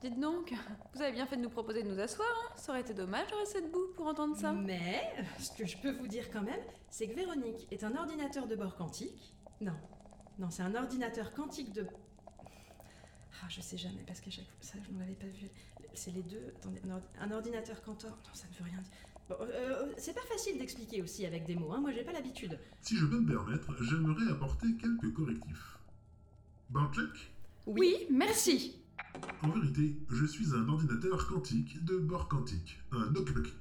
Dites 0.00 0.18
donc, 0.18 0.54
vous 0.94 1.02
avez 1.02 1.12
bien 1.12 1.26
fait 1.26 1.36
de 1.36 1.42
nous 1.42 1.50
proposer 1.50 1.82
de 1.82 1.88
nous 1.88 2.00
asseoir, 2.00 2.26
hein 2.28 2.52
Ça 2.56 2.72
aurait 2.72 2.80
été 2.80 2.94
dommage 2.94 3.30
de 3.30 3.34
rester 3.34 3.60
debout 3.60 3.92
pour 3.94 4.06
entendre 4.06 4.34
ça. 4.34 4.52
Mais, 4.52 5.12
ce 5.38 5.50
que 5.52 5.66
je 5.66 5.76
peux 5.76 5.90
vous 5.90 6.06
dire 6.06 6.30
quand 6.30 6.40
même, 6.40 6.60
c'est 6.88 7.06
que 7.06 7.14
Véronique 7.14 7.68
est 7.70 7.84
un 7.84 7.94
ordinateur 7.94 8.46
de 8.46 8.56
bord 8.56 8.76
quantique. 8.76 9.34
Non, 9.60 9.74
non, 10.38 10.48
c'est 10.48 10.62
un 10.62 10.74
ordinateur 10.74 11.34
quantique 11.34 11.72
de... 11.74 11.86
Ah, 13.42 13.46
je 13.48 13.60
sais 13.60 13.78
jamais, 13.78 14.02
parce 14.06 14.20
qu'à 14.20 14.30
chaque 14.30 14.44
fois, 14.46 14.58
ça, 14.60 14.78
je 14.86 14.92
ne 14.92 14.98
l'avais 15.00 15.14
pas 15.14 15.26
vu. 15.26 15.48
C'est 15.94 16.10
les 16.12 16.22
deux... 16.22 16.52
Attendez, 16.58 16.80
un, 16.84 16.90
ordi- 16.96 17.18
un 17.20 17.30
ordinateur 17.32 17.82
Cantor... 17.82 18.10
Non, 18.10 18.34
ça 18.34 18.46
ne 18.48 18.54
veut 18.58 18.64
rien 18.70 18.80
dire. 18.82 18.92
Bon, 19.28 19.36
euh, 19.40 19.46
euh, 19.86 19.92
c'est 19.96 20.14
pas 20.14 20.26
facile 20.32 20.58
d'expliquer 20.58 21.02
aussi 21.02 21.24
avec 21.24 21.46
des 21.46 21.54
mots, 21.54 21.72
hein. 21.72 21.80
Moi, 21.80 21.92
j'ai 21.92 22.04
pas 22.04 22.12
l'habitude. 22.12 22.58
Si 22.82 22.96
je 22.96 23.06
peux 23.06 23.20
me 23.20 23.26
permettre, 23.28 23.74
j'aimerais 23.82 24.30
apporter 24.30 24.66
quelques 24.76 25.12
correctifs. 25.14 25.78
Bartlek 26.68 27.32
Oui, 27.66 27.94
merci 28.10 28.76
En 29.42 29.48
vérité, 29.50 29.96
je 30.10 30.24
suis 30.26 30.54
un 30.54 30.68
ordinateur 30.68 31.26
quantique 31.28 31.82
de 31.84 31.96
bord 31.98 32.28
quantique, 32.28 32.78
un 32.92 33.14
Okbek. 33.14 33.52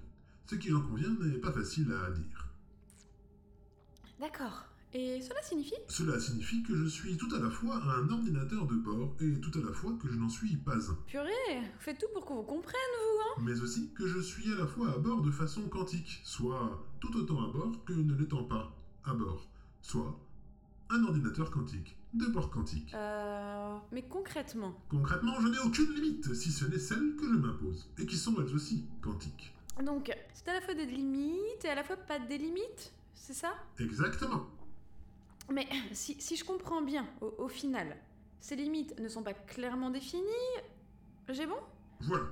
Ce 0.47 0.55
qui 0.55 0.73
en 0.73 0.81
convient 0.81 1.15
n'est 1.21 1.37
pas 1.37 1.51
facile 1.51 1.91
à 2.05 2.11
dire. 2.11 2.47
D'accord. 4.19 4.65
Et 4.93 5.21
cela 5.21 5.41
signifie 5.43 5.75
Cela 5.87 6.19
signifie 6.19 6.63
que 6.63 6.75
je 6.75 6.85
suis 6.85 7.15
tout 7.15 7.33
à 7.35 7.39
la 7.39 7.49
fois 7.49 7.75
un 7.75 8.09
ordinateur 8.09 8.65
de 8.65 8.75
bord 8.75 9.15
et 9.19 9.39
tout 9.39 9.51
à 9.59 9.61
la 9.61 9.71
fois 9.71 9.93
que 10.01 10.07
je 10.07 10.15
n'en 10.15 10.29
suis 10.29 10.57
pas 10.57 10.89
un. 10.89 10.97
Purée, 11.05 11.61
vous 11.61 11.79
faites 11.79 11.99
tout 11.99 12.07
pour 12.13 12.25
qu'on 12.25 12.37
vous 12.37 12.43
comprenne, 12.43 12.73
vous, 12.97 13.21
hein? 13.21 13.43
Mais 13.45 13.61
aussi 13.61 13.91
que 13.93 14.07
je 14.07 14.19
suis 14.19 14.51
à 14.51 14.55
la 14.55 14.65
fois 14.65 14.89
à 14.91 14.97
bord 14.97 15.21
de 15.21 15.29
façon 15.29 15.61
quantique, 15.69 16.21
soit 16.23 16.83
tout 16.99 17.15
autant 17.15 17.43
à 17.43 17.51
bord 17.51 17.85
que 17.85 17.93
ne 17.93 18.15
l'étant 18.15 18.43
pas 18.43 18.75
à 19.03 19.13
bord, 19.13 19.47
soit 19.81 20.19
un 20.89 21.03
ordinateur 21.03 21.51
quantique 21.51 21.95
de 22.15 22.25
bord 22.25 22.49
quantique. 22.49 22.91
Euh... 22.95 23.77
Mais 23.91 24.01
concrètement, 24.01 24.73
Concrètement, 24.89 25.39
je 25.39 25.49
n'ai 25.49 25.59
aucune 25.59 25.93
limite, 25.93 26.33
si 26.33 26.51
ce 26.51 26.65
n'est 26.65 26.79
celle 26.79 27.15
que 27.15 27.27
je 27.27 27.37
m'impose, 27.37 27.87
et 27.99 28.07
qui 28.07 28.17
sont 28.17 28.35
elles 28.39 28.55
aussi 28.55 28.85
quantiques. 29.03 29.53
donc, 29.83 30.11
c'est 30.33 30.47
à 30.47 30.53
la 30.53 30.61
fois 30.61 30.73
des 30.73 30.87
limites 30.87 31.63
et 31.63 31.69
à 31.69 31.75
la 31.75 31.83
fois 31.83 31.97
pas 31.97 32.17
des 32.17 32.39
limites, 32.39 32.91
c'est 33.13 33.35
ça? 33.35 33.53
Exactement. 33.77 34.47
Mais 35.51 35.67
si, 35.91 36.15
si 36.19 36.35
je 36.35 36.45
comprends 36.45 36.81
bien, 36.81 37.07
au, 37.21 37.33
au 37.39 37.47
final, 37.47 37.97
ces 38.39 38.55
limites 38.55 38.97
ne 38.99 39.07
sont 39.09 39.23
pas 39.23 39.33
clairement 39.33 39.89
définies, 39.89 40.23
j'ai 41.29 41.45
bon? 41.45 41.57
Voilà. 42.01 42.25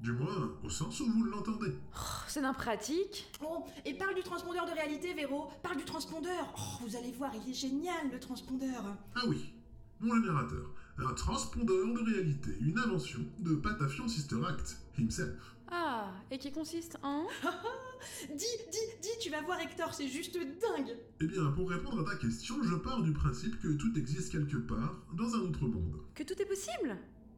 Du 0.00 0.12
moins, 0.12 0.56
au 0.64 0.70
sens 0.70 0.98
où 1.00 1.10
vous 1.10 1.24
l'entendez. 1.24 1.74
Oh, 1.94 1.98
C'est 2.26 2.40
d'impratique. 2.40 3.30
Oh, 3.44 3.66
et 3.84 3.92
parle 3.94 4.14
du 4.14 4.22
transpondeur 4.22 4.64
de 4.64 4.70
réalité, 4.70 5.12
Véro 5.12 5.48
Parle 5.62 5.76
du 5.76 5.84
transpondeur 5.84 6.54
Oh, 6.56 6.84
vous 6.86 6.96
allez 6.96 7.12
voir, 7.12 7.30
il 7.34 7.50
est 7.50 7.54
génial, 7.54 8.10
le 8.10 8.18
transpondeur 8.18 8.82
Ah 9.14 9.20
oui, 9.28 9.52
mon 10.00 10.14
générateur. 10.14 10.70
Un 10.96 11.12
transpondeur 11.12 11.92
de 11.92 12.12
réalité, 12.12 12.50
une 12.62 12.78
invention 12.78 13.20
de 13.40 13.54
Patafion 13.56 14.08
Sister 14.08 14.36
Act 14.48 14.78
himself. 14.98 15.56
Ah, 15.70 16.12
et 16.30 16.38
qui 16.38 16.50
consiste 16.50 16.96
en? 17.02 17.26
Dis, 18.28 18.44
dis, 18.70 18.78
dis, 19.02 19.08
tu 19.20 19.30
vas 19.30 19.42
voir 19.42 19.60
Hector, 19.60 19.92
c'est 19.94 20.08
juste 20.08 20.36
dingue 20.36 20.96
Eh 21.20 21.26
bien, 21.26 21.46
pour 21.52 21.70
répondre 21.70 22.00
à 22.00 22.10
ta 22.10 22.16
question, 22.16 22.62
je 22.62 22.74
pars 22.76 23.02
du 23.02 23.12
principe 23.12 23.60
que 23.60 23.68
tout 23.68 23.92
existe 23.96 24.32
quelque 24.32 24.56
part, 24.56 25.02
dans 25.14 25.34
un 25.34 25.40
autre 25.40 25.66
monde. 25.66 25.96
que 26.14 26.22
tout 26.22 26.40
est 26.40 26.46
possible? 26.46 26.96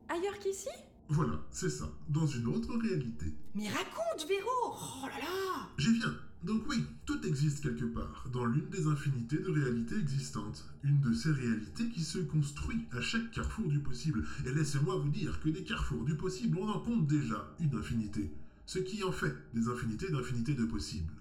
Ailleurs 0.09 0.39
qu'ici? 0.39 0.69
Voilà, 1.09 1.41
c'est 1.51 1.71
ça, 1.71 1.91
dans 2.09 2.27
une 2.27 2.47
autre 2.47 2.77
réalité. 2.79 3.27
Mais 3.55 3.69
raconte, 3.69 4.27
Véro 4.29 4.49
Oh 4.73 5.07
là 5.07 5.19
là 5.19 5.69
J'y 5.79 5.93
viens. 5.99 6.15
Donc 6.43 6.63
oui, 6.69 6.85
tout 7.07 7.25
existe 7.25 7.63
quelque 7.63 7.85
part, 7.85 8.29
dans 8.33 8.45
l'une 8.45 8.69
des 8.69 8.87
infinités 8.89 9.37
de 9.39 9.51
réalités 9.51 9.95
existantes. 9.97 10.65
Une 10.83 11.01
de 11.01 11.13
ces 11.13 11.31
réalités 11.31 11.89
qui 11.91 12.03
se 12.03 12.19
construit 12.19 12.85
à 12.93 13.01
chaque 13.01 13.31
carrefour 13.31 13.69
du 13.69 13.79
possible. 13.79 14.25
Et 14.47 14.53
laissez-moi 14.53 14.97
vous 14.97 15.09
dire 15.11 15.39
que 15.41 15.51
des 15.51 15.63
carrefours 15.63 16.05
du 16.05 16.17
possible, 16.17 16.59
on 16.61 16.69
en 16.69 16.81
compte 16.81 17.07
déjà 17.07 17.55
une 17.61 17.77
infinité. 17.77 18.33
Ce 18.67 18.79
qui 18.79 19.03
en 19.05 19.13
fait 19.13 19.35
des 19.55 19.69
infinités 19.69 20.11
d'infinités 20.11 20.55
de 20.55 20.65
possibles. 20.65 21.13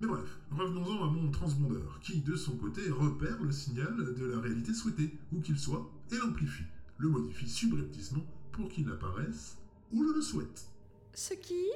Mais 0.00 0.08
bref, 0.08 0.38
revenons-en 0.50 1.04
à 1.04 1.10
mon 1.10 1.30
transpondeur, 1.30 2.00
qui 2.00 2.20
de 2.20 2.34
son 2.34 2.56
côté 2.56 2.90
repère 2.90 3.40
le 3.42 3.52
signal 3.52 4.14
de 4.16 4.24
la 4.26 4.40
réalité 4.40 4.74
souhaitée, 4.74 5.16
où 5.32 5.40
qu'il 5.40 5.58
soit, 5.58 5.88
et 6.10 6.16
l'amplifie, 6.16 6.64
le 6.98 7.08
modifie 7.08 7.48
subrepticement 7.48 8.26
pour 8.50 8.68
qu'il 8.68 8.90
apparaisse 8.90 9.58
où 9.92 10.04
je 10.04 10.12
le 10.12 10.20
souhaite. 10.20 10.66
Ce 11.14 11.34
qui 11.34 11.66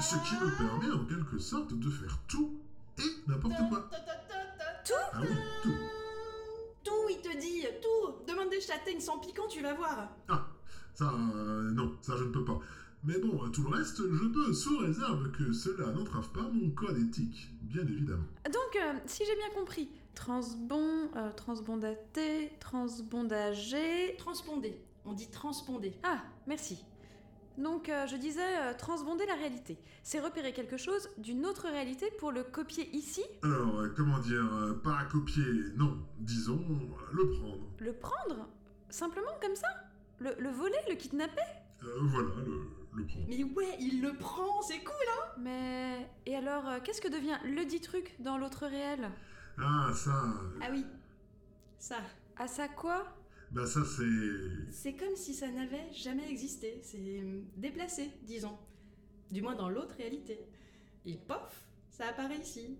Ce 0.00 0.14
qui 0.16 0.34
me 0.36 0.56
permet 0.56 0.92
en 0.92 1.04
quelque 1.06 1.38
sorte 1.38 1.74
de 1.74 1.90
faire 1.90 2.18
tout 2.28 2.60
et 2.98 3.30
n'importe 3.30 3.56
quoi. 3.68 3.90
Tout 4.84 4.92
Ah 5.12 5.20
oui, 5.22 5.28
tout. 5.62 5.74
Tout, 6.84 7.08
il 7.10 7.20
te 7.20 7.36
dit, 7.36 7.64
tout 7.82 8.24
Demande 8.28 8.50
des 8.50 8.60
châtaignes 8.60 9.00
sans 9.00 9.18
piquant, 9.18 9.48
tu 9.48 9.62
vas 9.62 9.74
voir 9.74 10.08
Ah, 10.28 10.46
ça, 10.94 11.12
euh, 11.34 11.70
non, 11.72 11.96
ça 12.02 12.16
je 12.16 12.24
ne 12.24 12.30
peux 12.30 12.44
pas. 12.44 12.60
Mais 13.04 13.18
bon, 13.18 13.38
tout 13.50 13.62
le 13.62 13.76
reste, 13.76 13.98
je 13.98 14.24
peux, 14.26 14.52
sous 14.52 14.78
réserve 14.78 15.30
que 15.30 15.52
cela 15.52 15.92
n'entrave 15.92 16.28
pas 16.30 16.42
mon 16.42 16.70
code 16.70 16.98
éthique, 16.98 17.48
bien 17.62 17.82
évidemment. 17.82 18.24
Donc, 18.46 18.76
euh, 18.76 18.94
si 19.06 19.22
j'ai 19.24 19.36
bien 19.36 19.50
compris, 19.54 19.88
transbon, 20.14 21.10
euh, 21.14 21.30
transbondaté, 21.36 22.52
transbondagé... 22.58 24.16
Transpondé. 24.18 24.80
On 25.04 25.12
dit 25.12 25.30
transpondé. 25.30 25.94
Ah, 26.02 26.22
merci. 26.48 26.84
Donc, 27.58 27.88
euh, 27.88 28.06
je 28.06 28.16
disais 28.16 28.40
euh, 28.42 28.74
transbonder 28.76 29.24
la 29.26 29.34
réalité. 29.34 29.78
C'est 30.02 30.20
repérer 30.20 30.52
quelque 30.52 30.76
chose 30.76 31.08
d'une 31.16 31.46
autre 31.46 31.68
réalité 31.68 32.10
pour 32.18 32.32
le 32.32 32.42
copier 32.42 32.88
ici, 32.94 33.22
Alors, 33.42 33.80
euh, 33.80 33.94
comment 33.96 34.18
dire, 34.18 34.44
euh, 34.52 34.74
pas 34.74 35.04
copier, 35.10 35.44
non, 35.76 35.96
disons, 36.18 36.58
euh, 36.60 37.12
le 37.14 37.30
prendre. 37.30 37.66
le 37.78 37.92
prendre? 37.92 38.48
Simplement 38.90 39.30
comme 39.40 39.54
ça? 39.54 39.68
Le, 40.18 40.34
le 40.38 40.50
voler, 40.50 40.76
le 40.88 40.96
kidnapper? 40.96 41.40
Euh, 41.84 41.98
voilà, 42.02 42.28
le, 42.44 42.62
le. 42.96 43.06
Mais 43.28 43.44
ouais, 43.44 43.76
il 43.80 44.00
le 44.00 44.14
prend, 44.14 44.62
c'est 44.62 44.78
cool 44.80 44.94
hein 45.18 45.32
Mais... 45.38 46.10
Et 46.26 46.34
alors, 46.36 46.66
euh, 46.68 46.78
qu'est-ce 46.82 47.00
que 47.00 47.08
devient 47.08 47.38
le 47.44 47.64
dit 47.64 47.80
truc 47.80 48.14
dans 48.20 48.38
l'autre 48.38 48.66
réel? 48.66 49.10
Ah, 49.58 49.90
ça, 49.94 50.10
euh, 50.10 50.58
Ah 50.62 50.68
oui. 50.70 50.84
Ça. 51.78 51.96
À 52.36 52.46
ça 52.46 52.68
quoi? 52.68 53.04
Bah 53.52 53.64
ça 53.64 53.80
c'est... 53.84 54.72
C'est 54.72 54.94
comme 54.94 55.14
si 55.14 55.32
ça 55.32 55.48
n'avait 55.48 55.92
jamais 55.92 56.28
existé. 56.28 56.80
C'est 56.82 57.20
hum, 57.22 57.44
déplacé, 57.56 58.10
disons. 58.24 58.58
Du 59.30 59.40
moins 59.42 59.54
dans 59.54 59.68
l'autre 59.68 59.94
réalité. 59.96 60.40
Et 61.04 61.16
pof, 61.16 61.66
ça 61.90 62.08
apparaît 62.08 62.38
ici. 62.38 62.76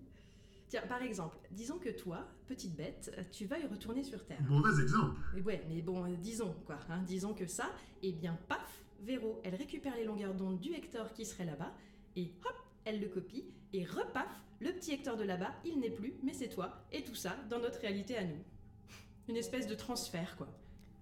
Tiens, 0.69 0.83
par 0.89 1.01
exemple, 1.03 1.37
disons 1.53 1.79
que 1.79 1.91
toi, 1.91 2.27
petite 2.49 2.75
bête, 2.77 3.13
tu 3.31 3.47
veuilles 3.47 3.67
retourner 3.67 4.03
sur 4.03 4.25
Terre. 4.27 4.43
Mauvais 4.49 4.83
exemple. 4.83 5.21
Mais 5.35 5.43
ouais, 5.43 5.65
mais 5.69 5.81
bon, 5.81 6.05
euh, 6.05 6.17
disons 6.17 6.55
quoi, 6.67 6.79
hein, 6.91 7.03
disons 7.07 7.35
que 7.35 7.47
ça, 7.47 7.71
et 8.03 8.11
bien 8.13 8.37
paf, 8.49 8.85
Véro, 9.01 9.41
elle 9.45 9.55
récupère 9.55 9.97
les 9.97 10.05
longueurs 10.05 10.35
d'onde 10.35 10.59
du 10.59 10.75
Hector 10.75 11.13
qui 11.13 11.25
serait 11.25 11.45
là-bas, 11.45 11.73
et 12.17 12.33
hop, 12.45 12.57
elle 12.85 13.01
le 13.01 13.09
copie, 13.09 13.45
et 13.73 13.85
repaf, 13.85 14.29
le 14.61 14.73
petit 14.73 14.93
Hector 14.93 15.17
de 15.17 15.25
là-bas, 15.25 15.53
il 15.65 15.81
n'est 15.81 15.91
plus, 15.91 16.15
mais 16.23 16.33
c'est 16.33 16.49
toi, 16.49 16.85
et 16.93 17.05
tout 17.05 17.15
ça 17.15 17.37
dans 17.51 17.59
notre 17.59 17.81
réalité 17.81 18.17
à 18.17 18.25
nous. 18.25 18.39
Une 19.29 19.37
espèce 19.37 19.67
de 19.67 19.75
transfert, 19.75 20.37
quoi. 20.37 20.49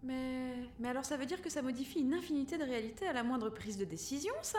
Mais. 0.03 0.55
Mais 0.79 0.89
alors 0.89 1.05
ça 1.05 1.17
veut 1.17 1.27
dire 1.27 1.41
que 1.41 1.51
ça 1.51 1.63
modifie 1.63 2.01
une 2.01 2.15
infinité 2.15 2.59
de 2.59 2.65
réalités 2.65 3.07
à 3.07 3.13
la 3.13 3.23
moindre 3.23 3.51
prise 3.51 3.79
de 3.79 3.85
décision, 3.85 4.35
ça? 4.43 4.59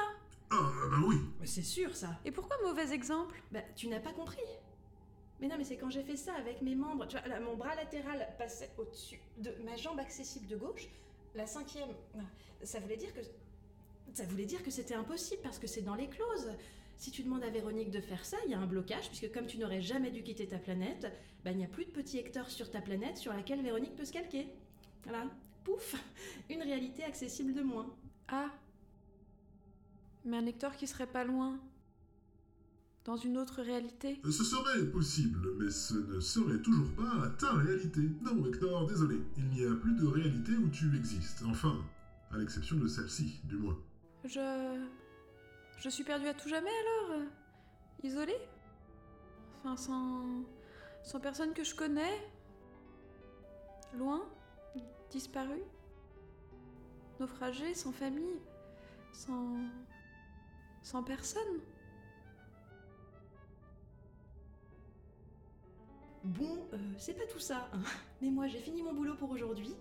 Ah, 0.51 0.71
bah 0.91 0.97
oui. 1.07 1.17
Mais 1.39 1.47
c'est 1.47 1.63
sûr, 1.63 1.95
ça 1.95 2.19
Et 2.23 2.31
pourquoi 2.31 2.55
mauvais 2.63 2.93
exemple? 2.93 3.41
Bah, 3.51 3.61
tu 3.75 3.87
n'as 3.87 3.99
pas 3.99 4.13
compris 4.13 4.39
mais 5.39 5.47
non, 5.47 5.55
mais 5.57 5.63
c'est 5.63 5.77
quand 5.77 5.89
j'ai 5.89 6.03
fait 6.03 6.15
ça 6.15 6.33
avec 6.35 6.61
mes 6.61 6.75
membres. 6.75 7.07
Tu 7.07 7.17
vois, 7.17 7.27
là, 7.27 7.39
mon 7.39 7.55
bras 7.55 7.75
latéral 7.75 8.27
passait 8.37 8.71
au-dessus 8.77 9.19
de 9.37 9.53
ma 9.65 9.75
jambe 9.75 9.99
accessible 9.99 10.47
de 10.47 10.55
gauche. 10.55 10.87
La 11.35 11.45
cinquième, 11.45 11.89
ça 12.63 12.79
voulait 12.79 12.97
dire 12.97 13.13
que. 13.13 13.21
Ça 14.13 14.23
voulait 14.23 14.45
dire 14.45 14.63
que 14.63 14.71
c'était 14.71 14.93
impossible 14.93 15.41
parce 15.43 15.59
que 15.59 15.67
c'est 15.67 15.81
dans 15.81 15.95
les 15.95 16.07
clauses. 16.07 16.51
Si 16.97 17.11
tu 17.11 17.23
demandes 17.23 17.43
à 17.43 17.49
Véronique 17.49 17.91
de 17.91 17.99
faire 17.99 18.23
ça, 18.23 18.37
il 18.45 18.51
y 18.51 18.53
a 18.53 18.59
un 18.59 18.65
blocage, 18.65 19.09
puisque 19.09 19.29
comme 19.33 19.45
tu 19.45 19.57
n'aurais 19.57 19.81
jamais 19.81 20.11
dû 20.11 20.23
quitter 20.23 20.47
ta 20.47 20.57
planète, 20.57 21.11
bah, 21.43 21.51
il 21.51 21.57
n'y 21.57 21.65
a 21.65 21.67
plus 21.67 21.83
de 21.83 21.89
petit 21.89 22.17
Hector 22.17 22.49
sur 22.49 22.71
ta 22.71 22.79
planète 22.79 23.17
sur 23.17 23.33
laquelle 23.33 23.61
Véronique 23.61 23.95
peut 23.97 24.05
se 24.05 24.13
calquer. 24.13 24.47
Voilà. 25.03 25.29
Pouf 25.65 25.95
Une 26.49 26.61
réalité 26.61 27.03
accessible 27.03 27.53
de 27.53 27.61
moins. 27.61 27.93
Ah 28.29 28.49
Mais 30.23 30.37
un 30.37 30.45
Hector 30.45 30.77
qui 30.77 30.87
serait 30.87 31.07
pas 31.07 31.25
loin 31.25 31.59
Dans 33.05 33.17
une 33.17 33.37
autre 33.37 33.61
réalité 33.61 34.19
Ce 34.23 34.43
serait 34.43 34.83
possible, 34.87 35.53
mais 35.59 35.69
ce 35.69 35.93
ne 35.93 36.19
serait 36.19 36.59
toujours 36.59 36.89
pas 36.95 37.29
ta 37.37 37.53
réalité. 37.53 38.01
Non, 38.23 38.43
Hector, 38.47 38.87
désolé. 38.87 39.21
Il 39.37 39.47
n'y 39.49 39.63
a 39.63 39.75
plus 39.75 39.93
de 39.93 40.07
réalité 40.07 40.53
où 40.53 40.67
tu 40.69 40.95
existes. 40.97 41.43
Enfin, 41.47 41.85
à 42.31 42.37
l'exception 42.37 42.77
de 42.77 42.87
celle-ci, 42.87 43.41
du 43.43 43.57
moins. 43.57 43.77
Je. 44.23 44.83
Je 45.77 45.89
suis 45.89 46.03
perdue 46.03 46.27
à 46.27 46.33
tout 46.33 46.49
jamais 46.49 46.69
alors 46.69 47.19
euh, 47.19 47.25
Isolée? 48.03 48.39
Enfin, 49.59 49.77
sans. 49.77 50.43
sans 51.03 51.19
personne 51.19 51.53
que 51.53 51.63
je 51.63 51.75
connais? 51.75 52.27
Loin? 53.99 54.23
Disparue? 55.11 55.61
Naufragée, 57.19 57.75
sans 57.75 57.91
famille? 57.91 58.39
Sans. 59.13 59.57
sans 60.81 61.03
personne? 61.03 61.61
Bon, 66.25 66.67
euh, 66.73 66.77
c'est 66.97 67.13
pas 67.13 67.25
tout 67.27 67.39
ça, 67.39 67.69
hein. 67.71 67.81
mais 68.21 68.31
moi 68.31 68.47
j'ai 68.47 68.57
fini 68.57 68.81
mon 68.81 68.93
boulot 68.93 69.13
pour 69.13 69.29
aujourd'hui, 69.29 69.75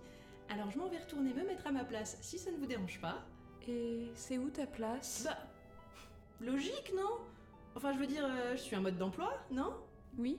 alors 0.51 0.71
je 0.71 0.79
m'en 0.79 0.89
vais 0.89 0.99
retourner 0.99 1.33
me 1.33 1.43
mettre 1.43 1.67
à 1.67 1.73
ma 1.73 1.85
place 1.85 2.19
si 2.21 2.39
ça 2.39 2.51
ne 2.51 2.59
vous 2.59 2.67
dérange 2.67 3.01
pas. 3.01 3.25
Et 3.67 4.11
c'est 4.15 4.37
où 4.37 4.51
ta 4.51 4.67
place? 4.67 5.23
Bah, 5.25 5.39
logique, 6.41 6.93
non? 6.95 7.19
Enfin, 7.75 7.95
je 7.95 7.99
veux 7.99 8.07
dire, 8.07 8.27
euh, 8.27 8.53
je 8.57 8.61
suis 8.61 8.77
un 8.77 8.81
mode 8.81 8.99
d'emploi, 8.99 9.33
non? 9.51 9.73
Oui. 10.19 10.39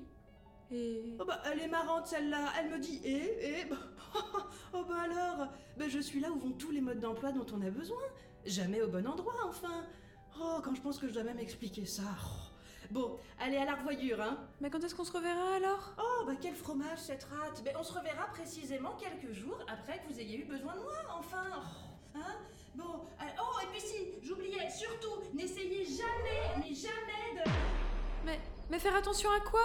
Et. 0.72 1.18
Oh 1.20 1.26
bah, 1.26 1.42
elle 1.52 1.60
est 1.60 1.68
marrante 1.68 2.06
celle-là, 2.06 2.54
elle 2.60 2.70
me 2.70 2.78
dit 2.78 3.02
et, 3.04 3.62
et, 3.62 3.66
bah, 3.66 3.78
oh 4.74 4.84
bah 4.88 5.02
alors, 5.02 5.48
bah 5.76 5.88
je 5.90 6.00
suis 6.00 6.20
là 6.20 6.32
où 6.32 6.38
vont 6.38 6.52
tous 6.52 6.70
les 6.70 6.82
modes 6.82 7.00
d'emploi 7.00 7.32
dont 7.32 7.48
on 7.52 7.62
a 7.64 7.72
besoin, 7.72 8.02
jamais 8.46 8.84
au 8.84 8.88
bon 8.88 9.08
endroit, 9.08 9.34
enfin. 9.48 9.84
Oh, 10.40 10.60
quand 10.64 10.76
je 10.76 10.82
pense 10.82 11.00
que 11.00 11.08
je 11.08 11.14
dois 11.14 11.24
même 11.24 11.40
expliquer 11.40 11.86
ça. 11.86 12.04
oh. 12.04 12.55
Bon, 12.92 13.18
allez 13.40 13.58
à 13.58 13.66
la 13.66 13.76
revoyure, 13.76 14.22
hein. 14.22 14.38
Mais 14.62 14.70
quand 14.70 14.84
est-ce 14.84 14.96
qu'on 14.96 15.04
se 15.04 15.12
reverra 15.12 15.56
alors? 15.56 15.94
Oh, 16.00 16.26
bah 16.26 16.34
quel 16.42 16.56
fromage 16.56 17.00
cette 17.00 17.24
rate 17.26 17.62
Ben 17.64 17.74
on 17.80 17.84
se 17.84 17.94
reverra 17.94 18.28
précisément 18.28 18.96
quelques 18.96 19.34
jours 19.34 19.58
après 19.68 20.00
que 20.00 20.14
vous 20.14 20.20
ayez 20.20 20.40
eu 20.42 20.46
besoin 20.46 20.74
de 20.76 20.80
moi, 20.82 20.94
enfin 21.18 21.44
oh, 21.58 22.18
Hein 22.18 22.36
Bon, 22.76 22.84
euh, 23.22 23.24
oh, 23.42 23.60
et 23.64 23.68
puis 23.72 23.82
si, 23.82 23.98
j'oubliais, 24.28 24.70
surtout, 24.70 25.22
n'essayez 25.34 25.86
jamais, 25.86 26.58
mais 26.60 26.74
jamais 26.74 27.44
de... 27.44 27.50
Mais. 28.26 28.40
Mais 28.70 28.80
faire 28.80 28.96
attention 28.96 29.30
à 29.32 29.40
quoi? 29.42 29.62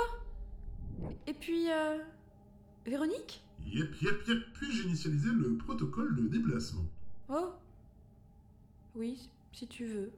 Et 1.26 1.35
puis. 1.35 1.70
euh, 1.70 1.98
Véronique? 2.87 3.42
Yep, 3.66 4.00
yep, 4.02 4.26
yep. 4.28 4.38
Puis-je 4.54 4.85
initialiser 4.85 5.30
le 5.30 5.56
protocole 5.56 6.14
de 6.16 6.22
déplacement? 6.28 6.85
Oh 7.28 7.50
Oui, 8.94 9.30
si 9.52 9.66
tu 9.68 9.85
veux. 9.87 10.12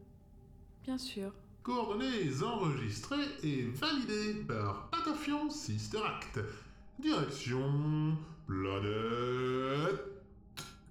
Bien 0.85 0.99
sûr. 0.99 1.33
Coordonnées 1.62 2.42
enregistrées 2.42 3.29
et 3.44 3.62
validées 3.62 4.42
par 4.48 4.90
Patafian 4.90 5.48
Sister 5.48 5.98
Act. 5.98 6.40
Direction. 6.98 8.16
Planète. 8.48 10.03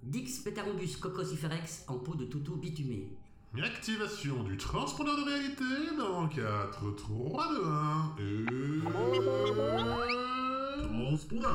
Dix 0.01 0.39
Petarombus 0.39 0.95
cocosiferex 0.95 1.84
en 1.89 1.97
peau 1.97 2.15
de 2.15 2.23
toutou 2.23 2.55
bitumé. 2.55 3.10
Activation 3.62 4.43
du 4.43 4.55
transpondeur 4.55 5.17
de 5.17 5.23
réalité 5.23 5.65
dans 5.97 6.29
4, 6.29 6.95
3, 6.95 7.53
2, 7.53 7.65
1 7.65 8.15
et... 8.19 8.45
Transpondage 10.88 11.51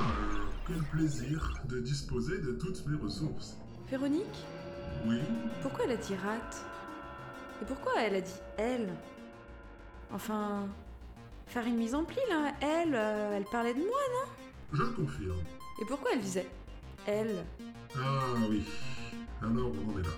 Quel 0.67 0.83
plaisir 0.93 1.55
de 1.71 1.81
disposer 1.81 2.37
de 2.39 2.53
toutes 2.53 2.87
mes 2.87 2.99
ressources. 2.99 3.57
Véronique? 3.91 4.45
Oui, 5.07 5.17
Pourquoi 5.63 5.87
elle 5.87 5.93
a 5.93 5.97
dit 5.97 6.15
rate 6.17 6.67
Et 7.63 7.65
pourquoi 7.65 7.93
elle 8.01 8.17
a 8.17 8.21
dit 8.21 8.41
elle 8.59 8.89
Enfin. 10.13 10.69
Faire 11.49 11.65
une 11.65 11.77
mise 11.77 11.95
en 11.95 12.03
pli 12.03 12.19
là 12.29 12.53
Elle, 12.61 12.95
euh, 12.95 13.37
elle 13.37 13.45
parlait 13.45 13.73
de 13.73 13.79
moi 13.79 14.01
je 14.73 14.83
le 14.83 14.89
confirme. 14.91 15.43
Et 15.81 15.85
pourquoi 15.85 16.11
elle 16.13 16.21
disait 16.21 16.47
elle 17.07 17.45
Ah 17.97 18.01
oui. 18.51 18.65
Alors 19.41 19.71
on 19.71 19.95
en 19.95 19.99
est 19.99 20.03
là. 20.03 20.11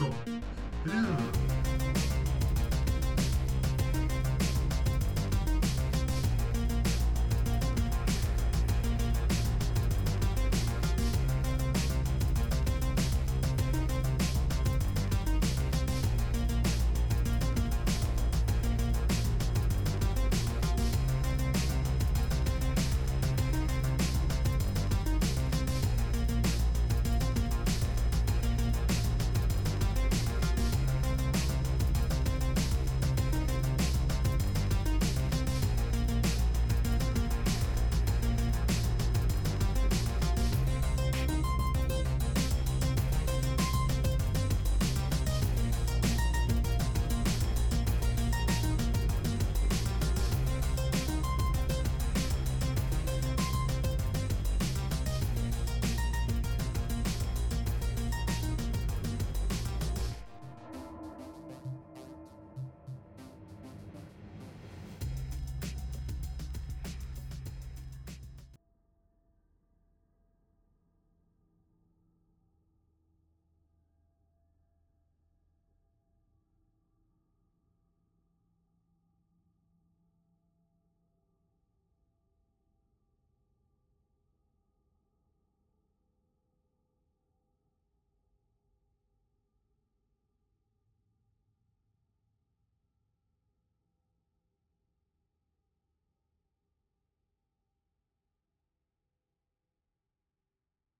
Bon. 0.00 0.10
Eh 0.26 0.88
bien, 0.88 1.02